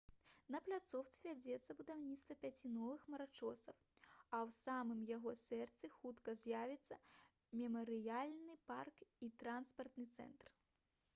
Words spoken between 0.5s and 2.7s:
на пляцоўцы вядзецца будаўніцтва пяці